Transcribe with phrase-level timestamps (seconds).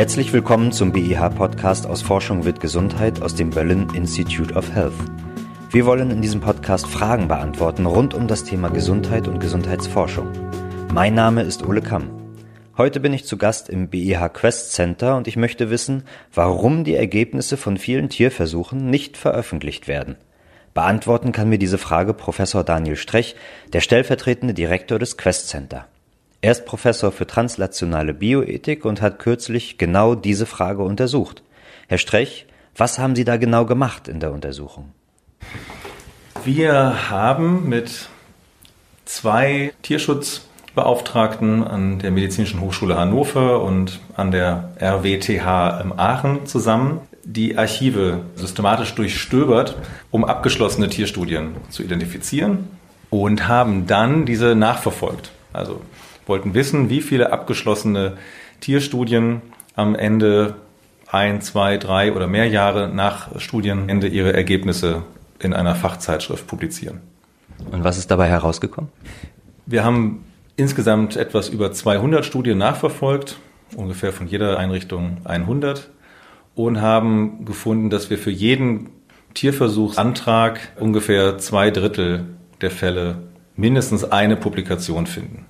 [0.00, 4.94] Herzlich willkommen zum BIH-Podcast aus Forschung wird Gesundheit aus dem Berlin Institute of Health.
[5.72, 10.30] Wir wollen in diesem Podcast Fragen beantworten rund um das Thema Gesundheit und Gesundheitsforschung.
[10.90, 12.08] Mein Name ist Ole Kamm.
[12.78, 16.94] Heute bin ich zu Gast im BIH Quest Center und ich möchte wissen, warum die
[16.94, 20.16] Ergebnisse von vielen Tierversuchen nicht veröffentlicht werden.
[20.72, 23.36] Beantworten kann mir diese Frage Professor Daniel Strech,
[23.74, 25.89] der stellvertretende Direktor des Quest Center.
[26.42, 31.42] Er ist Professor für translationale Bioethik und hat kürzlich genau diese Frage untersucht.
[31.86, 34.92] Herr Strech, was haben Sie da genau gemacht in der Untersuchung?
[36.42, 38.08] Wir haben mit
[39.04, 47.58] zwei Tierschutzbeauftragten an der Medizinischen Hochschule Hannover und an der RWTH in Aachen zusammen die
[47.58, 49.76] Archive systematisch durchstöbert,
[50.10, 52.68] um abgeschlossene Tierstudien zu identifizieren
[53.10, 55.32] und haben dann diese nachverfolgt.
[55.52, 55.82] Also
[56.30, 58.16] wollten wissen, wie viele abgeschlossene
[58.60, 59.42] Tierstudien
[59.76, 60.54] am Ende
[61.08, 65.02] ein, zwei, drei oder mehr Jahre nach Studienende ihre Ergebnisse
[65.40, 67.00] in einer Fachzeitschrift publizieren.
[67.70, 68.90] Und was ist dabei herausgekommen?
[69.66, 70.24] Wir haben
[70.56, 73.38] insgesamt etwas über 200 Studien nachverfolgt,
[73.76, 75.90] ungefähr von jeder Einrichtung 100
[76.54, 78.90] und haben gefunden, dass wir für jeden
[79.34, 82.26] Tierversuchsantrag ungefähr zwei Drittel
[82.60, 83.18] der Fälle
[83.56, 85.46] mindestens eine Publikation finden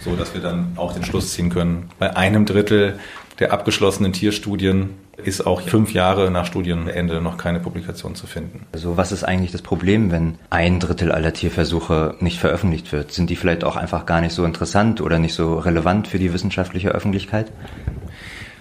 [0.00, 1.90] so dass wir dann auch den Schluss ziehen können.
[1.98, 2.98] Bei einem Drittel
[3.38, 8.66] der abgeschlossenen Tierstudien ist auch fünf Jahre nach Studienende noch keine Publikation zu finden.
[8.72, 13.12] Also was ist eigentlich das Problem, wenn ein Drittel aller Tierversuche nicht veröffentlicht wird?
[13.12, 16.32] Sind die vielleicht auch einfach gar nicht so interessant oder nicht so relevant für die
[16.32, 17.50] wissenschaftliche Öffentlichkeit?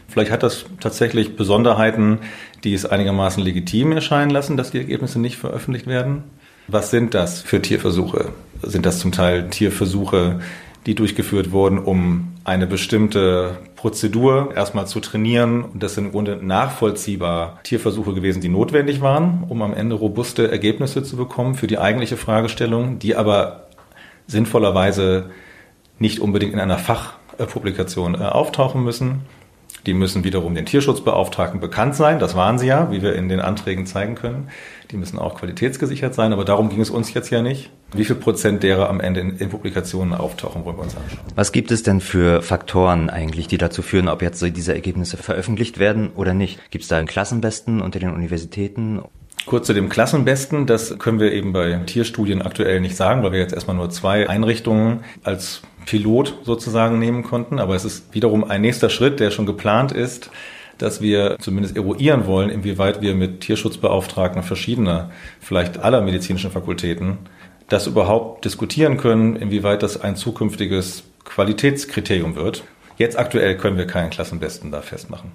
[0.08, 2.20] Vielleicht hat das tatsächlich Besonderheiten,
[2.64, 6.24] die es einigermaßen legitim erscheinen lassen, dass die Ergebnisse nicht veröffentlicht werden.
[6.68, 8.30] Was sind das für Tierversuche?
[8.62, 10.40] Sind das zum Teil Tierversuche,
[10.86, 15.64] die durchgeführt wurden, um eine bestimmte Prozedur erstmal zu trainieren.
[15.64, 20.50] Und das sind im Grunde nachvollziehbar Tierversuche gewesen, die notwendig waren, um am Ende robuste
[20.50, 23.68] Ergebnisse zu bekommen für die eigentliche Fragestellung, die aber
[24.28, 25.32] sinnvollerweise
[25.98, 29.22] nicht unbedingt in einer Fachpublikation äh, auftauchen müssen.
[29.86, 32.20] Die müssen wiederum den Tierschutzbeauftragten bekannt sein.
[32.20, 34.50] Das waren sie ja, wie wir in den Anträgen zeigen können.
[34.92, 36.34] Die müssen auch qualitätsgesichert sein.
[36.34, 37.70] Aber darum ging es uns jetzt ja nicht.
[37.94, 41.20] Wie viel Prozent derer am Ende in, in Publikationen auftauchen, wollen wir uns anschauen.
[41.36, 45.80] Was gibt es denn für Faktoren eigentlich, die dazu führen, ob jetzt diese Ergebnisse veröffentlicht
[45.80, 46.60] werden oder nicht?
[46.72, 49.02] Gibt es da einen Klassenbesten unter den Universitäten?
[49.46, 53.40] Kurz zu dem Klassenbesten, das können wir eben bei Tierstudien aktuell nicht sagen, weil wir
[53.40, 57.60] jetzt erstmal nur zwei Einrichtungen als Pilot sozusagen nehmen konnten.
[57.60, 60.32] Aber es ist wiederum ein nächster Schritt, der schon geplant ist,
[60.78, 67.20] dass wir zumindest eruieren wollen, inwieweit wir mit Tierschutzbeauftragten verschiedener, vielleicht aller medizinischen Fakultäten,
[67.70, 72.64] das überhaupt diskutieren können, inwieweit das ein zukünftiges Qualitätskriterium wird.
[72.98, 75.32] Jetzt aktuell können wir keinen Klassenbesten da festmachen.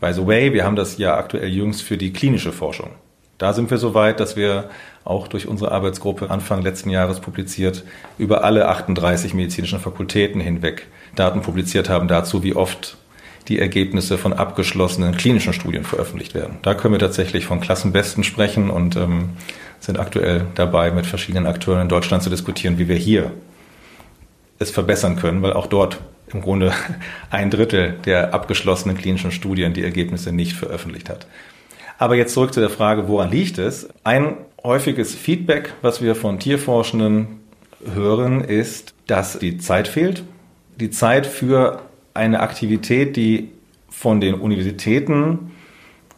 [0.00, 2.90] By the way, wir haben das ja aktuell jüngst für die klinische Forschung.
[3.38, 4.70] Da sind wir so weit, dass wir
[5.04, 7.84] auch durch unsere Arbeitsgruppe Anfang letzten Jahres publiziert,
[8.18, 12.96] über alle 38 medizinischen Fakultäten hinweg Daten publiziert haben dazu, wie oft
[13.48, 16.58] die Ergebnisse von abgeschlossenen klinischen Studien veröffentlicht werden.
[16.62, 19.30] Da können wir tatsächlich von Klassenbesten sprechen und ähm,
[19.80, 23.32] sind aktuell dabei, mit verschiedenen Akteuren in Deutschland zu diskutieren, wie wir hier
[24.58, 26.00] es verbessern können, weil auch dort
[26.32, 26.72] im Grunde
[27.30, 31.26] ein Drittel der abgeschlossenen klinischen Studien die Ergebnisse nicht veröffentlicht hat.
[31.98, 33.88] Aber jetzt zurück zu der Frage, woran liegt es?
[34.02, 37.40] Ein häufiges Feedback, was wir von Tierforschenden
[37.94, 40.24] hören, ist, dass die Zeit fehlt.
[40.80, 41.82] Die Zeit für
[42.14, 43.50] eine Aktivität, die
[43.88, 45.52] von den Universitäten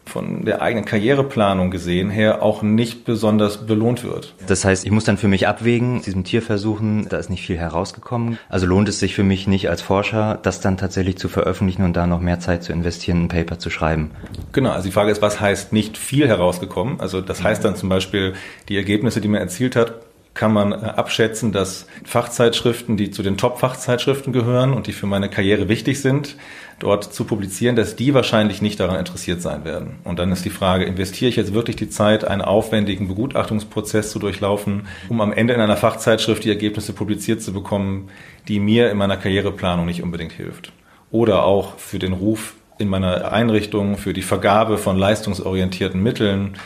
[0.07, 4.35] von der eigenen Karriereplanung gesehen her auch nicht besonders belohnt wird.
[4.47, 8.39] Das heißt, ich muss dann für mich abwägen, diesem Tierversuchen, da ist nicht viel herausgekommen.
[8.49, 11.95] Also lohnt es sich für mich nicht als Forscher, das dann tatsächlich zu veröffentlichen und
[11.97, 14.11] da noch mehr Zeit zu investieren, ein Paper zu schreiben.
[14.53, 17.01] Genau, also die Frage ist, was heißt nicht viel herausgekommen?
[17.01, 18.35] Also das heißt dann zum Beispiel,
[18.69, 19.95] die Ergebnisse, die man erzielt hat,
[20.35, 25.31] kann man äh, abschätzen, dass Fachzeitschriften, die zu den Top-Fachzeitschriften gehören und die für meine
[25.31, 26.37] Karriere wichtig sind,
[26.81, 29.97] dort zu publizieren, dass die wahrscheinlich nicht daran interessiert sein werden.
[30.03, 34.19] Und dann ist die Frage, investiere ich jetzt wirklich die Zeit, einen aufwendigen Begutachtungsprozess zu
[34.19, 38.11] durchlaufen, um am Ende in einer Fachzeitschrift die Ergebnisse publiziert zu bekommen,
[38.49, 40.73] die mir in meiner Karriereplanung nicht unbedingt hilft.
[41.11, 46.57] Oder auch für den Ruf in meiner Einrichtung, für die Vergabe von leistungsorientierten Mitteln,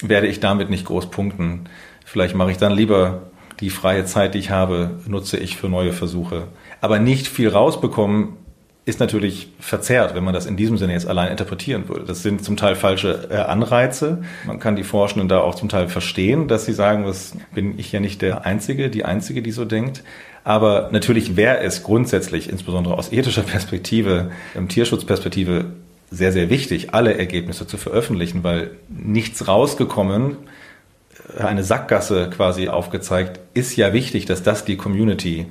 [0.00, 1.68] werde ich damit nicht groß punkten.
[2.12, 3.22] Vielleicht mache ich dann lieber
[3.60, 6.48] die freie Zeit, die ich habe, nutze ich für neue Versuche.
[6.82, 8.34] Aber nicht viel rausbekommen
[8.84, 12.04] ist natürlich verzerrt, wenn man das in diesem Sinne jetzt allein interpretieren würde.
[12.04, 14.20] Das sind zum Teil falsche äh, Anreize.
[14.46, 17.90] Man kann die Forschenden da auch zum Teil verstehen, dass sie sagen, das bin ich
[17.92, 20.04] ja nicht der Einzige, die Einzige, die so denkt.
[20.44, 25.64] Aber natürlich wäre es grundsätzlich, insbesondere aus ethischer Perspektive, im Tierschutzperspektive,
[26.10, 30.36] sehr, sehr wichtig, alle Ergebnisse zu veröffentlichen, weil nichts rausgekommen,
[31.38, 35.46] eine Sackgasse quasi aufgezeigt, ist ja wichtig, dass das die Community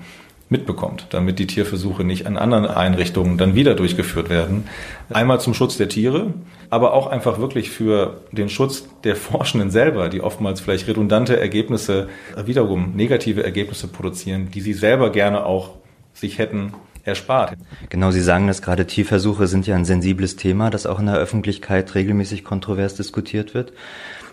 [0.50, 4.66] mitbekommt, damit die Tierversuche nicht an anderen Einrichtungen dann wieder durchgeführt werden.
[5.10, 6.34] Einmal zum Schutz der Tiere,
[6.70, 12.10] aber auch einfach wirklich für den Schutz der Forschenden selber, die oftmals vielleicht redundante Ergebnisse,
[12.46, 15.72] wiederum negative Ergebnisse produzieren, die sie selber gerne auch
[16.14, 17.58] sich hätten erspart.
[17.90, 21.16] Genau, Sie sagen das gerade, Tierversuche sind ja ein sensibles Thema, das auch in der
[21.16, 23.74] Öffentlichkeit regelmäßig kontrovers diskutiert wird.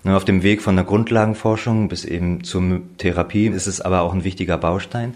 [0.05, 4.15] Nur auf dem Weg von der Grundlagenforschung bis eben zur Therapie ist es aber auch
[4.15, 5.15] ein wichtiger Baustein.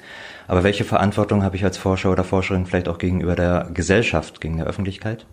[0.49, 4.57] Aber welche Verantwortung habe ich als Forscher oder Forscherin vielleicht auch gegenüber der Gesellschaft, gegen
[4.57, 5.25] der Öffentlichkeit?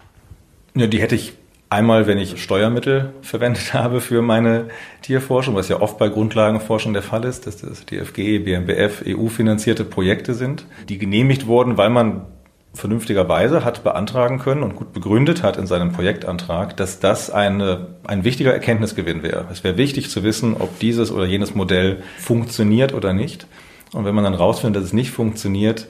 [0.75, 1.33] Ja, die hätte ich
[1.69, 4.65] einmal, wenn ich Steuermittel verwendet habe für meine
[5.01, 10.33] Tierforschung, was ja oft bei Grundlagenforschung der Fall ist, dass das DFG, BMBF, EU-finanzierte Projekte
[10.33, 12.21] sind, die genehmigt wurden, weil man
[12.73, 18.23] vernünftigerweise hat beantragen können und gut begründet hat in seinem Projektantrag, dass das eine, ein
[18.23, 19.47] wichtiger Erkenntnisgewinn wäre.
[19.51, 23.47] Es wäre wichtig zu wissen, ob dieses oder jenes Modell funktioniert oder nicht.
[23.91, 25.87] Und wenn man dann rausfindet, dass es nicht funktioniert,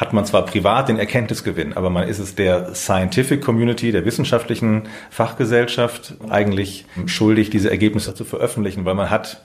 [0.00, 4.84] hat man zwar privat den Erkenntnisgewinn, aber man ist es der Scientific Community, der wissenschaftlichen
[5.10, 9.42] Fachgesellschaft eigentlich schuldig, diese Ergebnisse zu veröffentlichen, weil man hat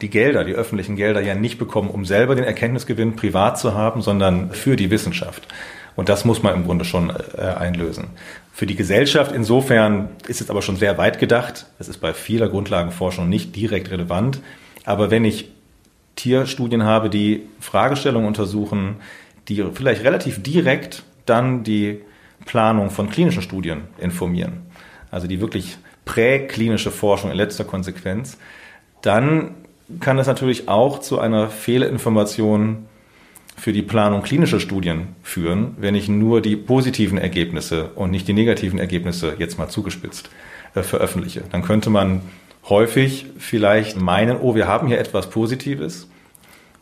[0.00, 4.02] die Gelder, die öffentlichen Gelder ja nicht bekommen, um selber den Erkenntnisgewinn privat zu haben,
[4.02, 5.46] sondern für die Wissenschaft.
[5.94, 8.08] Und das muss man im Grunde schon äh, einlösen.
[8.52, 11.66] Für die Gesellschaft insofern ist es aber schon sehr weit gedacht.
[11.78, 14.40] Das ist bei vieler Grundlagenforschung nicht direkt relevant.
[14.84, 15.48] Aber wenn ich
[16.16, 18.96] Tierstudien habe, die Fragestellungen untersuchen,
[19.54, 22.00] die vielleicht relativ direkt dann die
[22.44, 24.62] Planung von klinischen Studien informieren.
[25.10, 28.38] Also die wirklich präklinische Forschung in letzter Konsequenz.
[29.02, 29.54] Dann
[30.00, 32.86] kann es natürlich auch zu einer Fehlinformation
[33.56, 38.32] für die Planung klinischer Studien führen, wenn ich nur die positiven Ergebnisse und nicht die
[38.32, 40.30] negativen Ergebnisse jetzt mal zugespitzt
[40.74, 41.42] äh, veröffentliche.
[41.52, 42.22] Dann könnte man
[42.68, 46.08] häufig vielleicht meinen, oh, wir haben hier etwas Positives,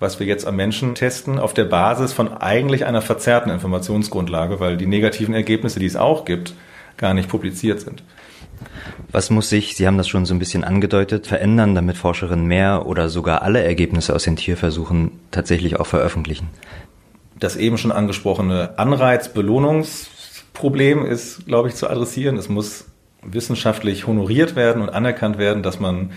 [0.01, 4.79] was wir jetzt am Menschen testen, auf der Basis von eigentlich einer verzerrten Informationsgrundlage, weil
[4.79, 6.55] die negativen Ergebnisse, die es auch gibt,
[6.97, 8.03] gar nicht publiziert sind.
[9.13, 12.85] Was muss sich, Sie haben das schon so ein bisschen angedeutet, verändern, damit Forscherinnen mehr
[12.87, 16.49] oder sogar alle Ergebnisse aus den Tierversuchen tatsächlich auch veröffentlichen?
[17.39, 22.37] Das eben schon angesprochene Anreiz-Belohnungsproblem ist, glaube ich, zu adressieren.
[22.37, 22.87] Es muss
[23.23, 26.11] wissenschaftlich honoriert werden und anerkannt werden, dass man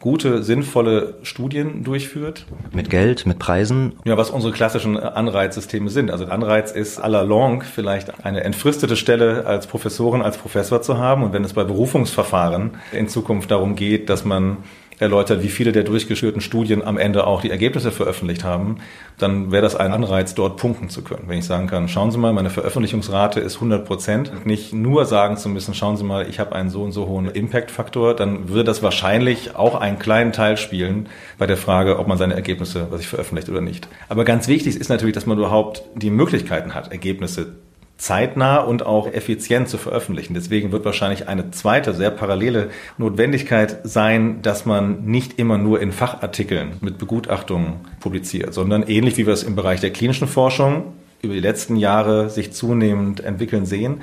[0.00, 2.46] gute, sinnvolle Studien durchführt.
[2.72, 3.94] Mit Geld, mit Preisen?
[4.04, 6.10] Ja, was unsere klassischen Anreizsysteme sind.
[6.10, 10.98] Also Anreiz ist à la longue vielleicht eine entfristete Stelle als Professorin, als Professor zu
[10.98, 11.22] haben.
[11.22, 14.58] Und wenn es bei Berufungsverfahren in Zukunft darum geht, dass man
[15.00, 18.78] erläutert, wie viele der durchgeführten Studien am Ende auch die Ergebnisse veröffentlicht haben,
[19.18, 21.24] dann wäre das ein Anreiz, dort punkten zu können.
[21.26, 25.36] Wenn ich sagen kann, schauen Sie mal, meine Veröffentlichungsrate ist 100 Prozent, nicht nur sagen
[25.36, 28.64] zu müssen, schauen Sie mal, ich habe einen so und so hohen Impact-Faktor, dann würde
[28.64, 31.08] das wahrscheinlich auch einen kleinen Teil spielen
[31.38, 33.88] bei der Frage, ob man seine Ergebnisse, was ich veröffentlicht oder nicht.
[34.08, 37.56] Aber ganz wichtig ist natürlich, dass man überhaupt die Möglichkeiten hat, Ergebnisse
[37.98, 40.32] zeitnah und auch effizient zu veröffentlichen.
[40.32, 45.92] Deswegen wird wahrscheinlich eine zweite, sehr parallele Notwendigkeit sein, dass man nicht immer nur in
[45.92, 51.34] Fachartikeln mit Begutachtungen publiziert, sondern ähnlich wie wir es im Bereich der klinischen Forschung über
[51.34, 54.00] die letzten Jahre sich zunehmend entwickeln sehen,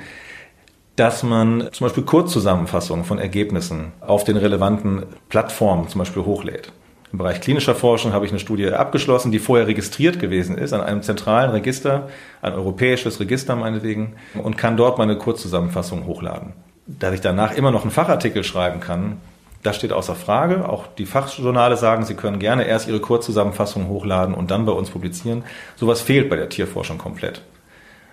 [0.96, 6.72] dass man zum Beispiel Kurzzusammenfassungen von Ergebnissen auf den relevanten Plattformen zum Beispiel hochlädt.
[7.16, 10.82] Im Bereich klinischer Forschung habe ich eine Studie abgeschlossen, die vorher registriert gewesen ist an
[10.82, 12.10] einem zentralen Register,
[12.42, 16.52] ein europäisches Register meinetwegen, und kann dort meine Kurzzusammenfassung hochladen.
[16.86, 19.16] Dass ich danach immer noch einen Fachartikel schreiben kann,
[19.62, 20.68] das steht außer Frage.
[20.68, 24.90] Auch die Fachjournale sagen, sie können gerne erst ihre Kurzzusammenfassung hochladen und dann bei uns
[24.90, 25.42] publizieren.
[25.76, 27.40] Sowas fehlt bei der Tierforschung komplett.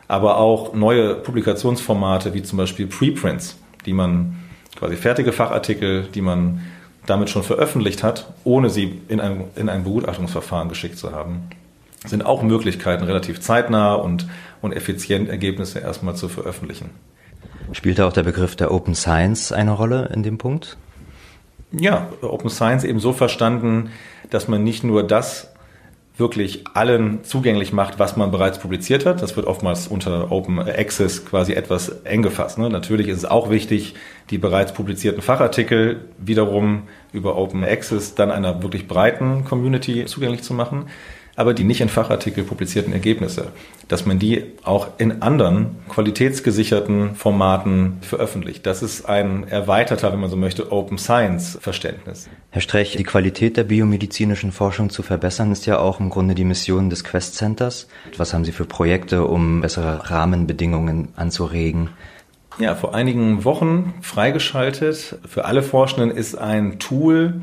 [0.07, 4.37] Aber auch neue Publikationsformate wie zum Beispiel Preprints, die man
[4.77, 6.61] quasi fertige Fachartikel, die man
[7.05, 11.49] damit schon veröffentlicht hat, ohne sie in ein, in ein Begutachtungsverfahren geschickt zu haben,
[12.05, 14.27] sind auch Möglichkeiten, relativ zeitnah und,
[14.61, 16.89] und effizient Ergebnisse erstmal zu veröffentlichen.
[17.71, 20.77] Spielt da auch der Begriff der Open Science eine Rolle in dem Punkt?
[21.71, 23.91] Ja, Open Science eben so verstanden,
[24.29, 25.52] dass man nicht nur das
[26.15, 29.21] wirklich allen zugänglich macht, was man bereits publiziert hat.
[29.21, 32.59] Das wird oftmals unter Open Access quasi etwas eng gefasst.
[32.59, 32.69] Ne?
[32.69, 33.95] Natürlich ist es auch wichtig,
[34.29, 40.53] die bereits publizierten Fachartikel wiederum über Open Access dann einer wirklich breiten Community zugänglich zu
[40.53, 40.87] machen.
[41.35, 43.51] Aber die nicht in Fachartikel publizierten Ergebnisse,
[43.87, 48.65] dass man die auch in anderen qualitätsgesicherten Formaten veröffentlicht.
[48.65, 52.29] Das ist ein erweiterter, wenn man so möchte, Open Science Verständnis.
[52.51, 56.45] Herr Strech, die Qualität der biomedizinischen Forschung zu verbessern ist ja auch im Grunde die
[56.45, 57.87] Mission des Quest Centers.
[58.17, 61.89] Was haben Sie für Projekte, um bessere Rahmenbedingungen anzuregen?
[62.59, 65.17] Ja, vor einigen Wochen freigeschaltet.
[65.27, 67.41] Für alle Forschenden ist ein Tool,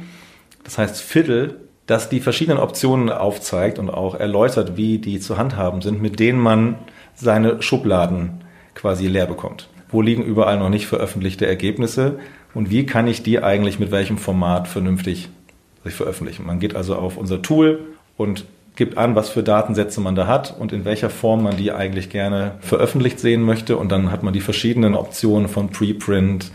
[0.63, 1.57] das heißt Fiddle,
[1.91, 6.39] das die verschiedenen Optionen aufzeigt und auch erläutert, wie die zu handhaben sind, mit denen
[6.39, 6.77] man
[7.17, 8.45] seine Schubladen
[8.75, 9.69] quasi leer bekommt.
[9.89, 12.21] Wo liegen überall noch nicht veröffentlichte Ergebnisse
[12.55, 15.31] und wie kann ich die eigentlich mit welchem Format vernünftig
[15.85, 16.47] veröffentlichen?
[16.47, 17.81] Man geht also auf unser Tool
[18.17, 18.45] und
[18.77, 22.09] gibt an, was für Datensätze man da hat und in welcher Form man die eigentlich
[22.09, 23.77] gerne veröffentlicht sehen möchte.
[23.77, 26.53] Und dann hat man die verschiedenen Optionen von Preprint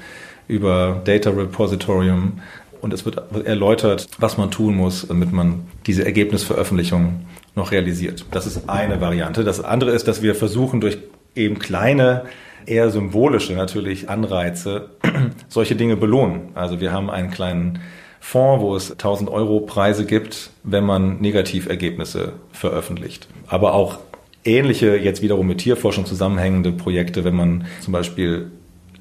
[0.48, 2.40] über Data Repositorium
[2.82, 8.26] und es wird erläutert, was man tun muss, damit man diese Ergebnisveröffentlichung noch realisiert.
[8.32, 9.44] Das ist eine Variante.
[9.44, 10.98] Das andere ist, dass wir versuchen, durch
[11.36, 12.26] eben kleine,
[12.66, 14.90] eher symbolische natürlich Anreize
[15.48, 16.50] solche Dinge belohnen.
[16.56, 17.80] Also wir haben einen kleinen
[18.20, 23.28] Fonds, wo es 1000 Euro Preise gibt, wenn man Negativergebnisse veröffentlicht.
[23.48, 24.00] Aber auch
[24.44, 28.52] ähnliche, jetzt wiederum mit Tierforschung zusammenhängende Projekte, wenn man zum Beispiel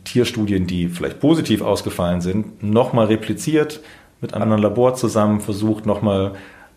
[0.04, 3.80] Tierstudien, die vielleicht positiv ausgefallen sind, nochmal repliziert,
[4.20, 6.32] mit einem anderen Labor zusammen versucht, nochmal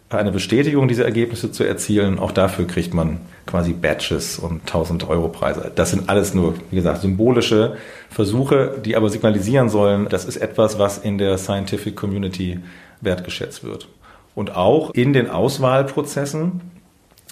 [0.09, 2.17] eine Bestätigung dieser Ergebnisse zu erzielen.
[2.17, 5.71] Auch dafür kriegt man quasi Badges und 1000 Euro Preise.
[5.75, 7.75] Das sind alles nur, wie gesagt, symbolische
[8.09, 12.59] Versuche, die aber signalisieren sollen, das ist etwas, was in der Scientific Community
[13.01, 13.89] wertgeschätzt wird.
[14.33, 16.61] Und auch in den Auswahlprozessen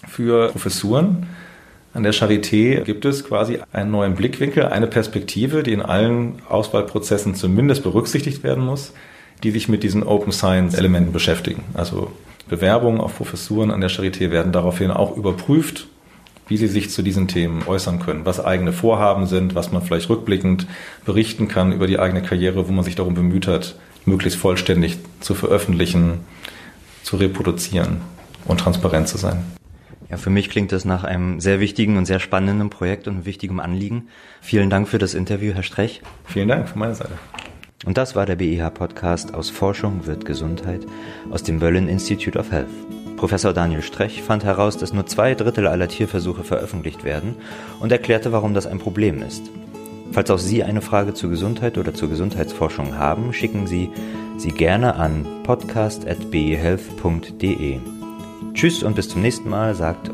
[0.07, 1.27] für Professuren
[1.95, 7.35] an der Charité gibt es quasi einen neuen Blickwinkel, eine Perspektive, die in allen Auswahlprozessen
[7.35, 8.91] zumindest berücksichtigt werden muss,
[9.43, 11.63] die sich mit diesen Open Science Elementen beschäftigen.
[11.73, 12.11] Also
[12.49, 15.87] Bewerbungen auf Professuren an der Charité werden daraufhin auch überprüft,
[16.49, 20.09] wie sie sich zu diesen Themen äußern können, was eigene Vorhaben sind, was man vielleicht
[20.09, 20.67] rückblickend
[21.05, 25.33] berichten kann über die eigene Karriere, wo man sich darum bemüht hat, möglichst vollständig zu
[25.33, 26.19] veröffentlichen,
[27.03, 28.01] zu reproduzieren
[28.43, 29.45] und transparent zu sein.
[30.09, 33.59] Ja, für mich klingt das nach einem sehr wichtigen und sehr spannenden Projekt und wichtigem
[33.59, 34.09] Anliegen.
[34.41, 36.01] Vielen Dank für das Interview, Herr Strech.
[36.25, 37.13] Vielen Dank von meiner Seite.
[37.85, 40.85] Und das war der BIH-Podcast aus Forschung wird Gesundheit
[41.29, 42.67] aus dem Berlin Institute of Health.
[43.17, 47.35] Professor Daniel Strech fand heraus, dass nur zwei Drittel aller Tierversuche veröffentlicht werden
[47.79, 49.51] und erklärte, warum das ein Problem ist.
[50.11, 53.89] Falls auch Sie eine Frage zur Gesundheit oder zur Gesundheitsforschung haben, schicken Sie
[54.37, 57.94] sie gerne an podcast.behealth.de.
[58.55, 60.09] Tschüss und bis zum nächsten Mal, sagt